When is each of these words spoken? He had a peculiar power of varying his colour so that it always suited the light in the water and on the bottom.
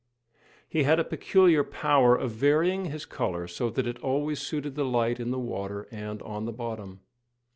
He 0.67 0.81
had 0.81 0.99
a 0.99 1.03
peculiar 1.03 1.63
power 1.63 2.15
of 2.15 2.31
varying 2.31 2.85
his 2.85 3.05
colour 3.05 3.47
so 3.47 3.69
that 3.69 3.85
it 3.85 3.99
always 3.99 4.41
suited 4.41 4.73
the 4.73 4.83
light 4.83 5.19
in 5.19 5.29
the 5.29 5.37
water 5.37 5.87
and 5.91 6.23
on 6.23 6.45
the 6.45 6.51
bottom. 6.51 7.01